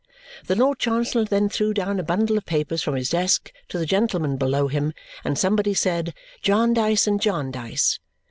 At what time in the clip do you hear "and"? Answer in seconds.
5.23-5.37, 7.05-7.21